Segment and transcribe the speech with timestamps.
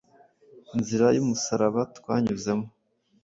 [0.75, 2.67] Inzira y’umusaraba twanyuzemo